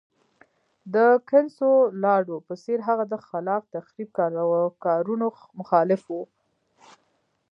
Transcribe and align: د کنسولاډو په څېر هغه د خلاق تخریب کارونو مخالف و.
د 0.93 0.97
کنسولاډو 1.29 2.37
په 2.47 2.53
څېر 2.63 2.79
هغه 2.87 3.03
د 3.13 3.15
خلاق 3.27 3.63
تخریب 3.75 4.09
کارونو 4.85 5.27
مخالف 5.59 6.03
و. 6.11 6.17